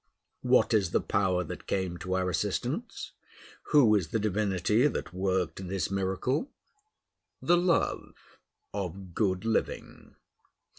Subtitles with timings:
[0.41, 3.11] What is the power that came to our assistance?
[3.65, 6.49] Who is the divinity that worked this miracle?
[7.39, 8.15] The love
[8.73, 10.15] of good living.